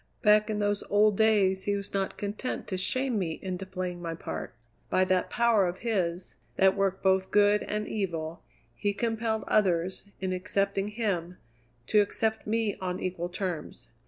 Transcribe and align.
Back 0.23 0.49
in 0.49 0.57
those 0.57 0.81
old 0.89 1.15
days 1.15 1.65
he 1.65 1.75
was 1.75 1.93
not 1.93 2.17
content 2.17 2.65
to 2.69 2.75
shame 2.75 3.19
me 3.19 3.37
into 3.43 3.67
playing 3.67 4.01
my 4.01 4.15
part; 4.15 4.55
by 4.89 5.05
that 5.05 5.29
power 5.29 5.67
of 5.67 5.77
his, 5.85 6.33
that 6.55 6.75
worked 6.75 7.03
both 7.03 7.29
good 7.29 7.61
and 7.61 7.87
evil, 7.87 8.41
he 8.75 8.93
compelled 8.93 9.43
others, 9.47 10.05
in 10.19 10.33
accepting 10.33 10.87
him, 10.87 11.37
to 11.85 12.01
accept 12.01 12.47
me 12.47 12.77
on 12.77 12.99
equal 12.99 13.29
terms. 13.29 13.89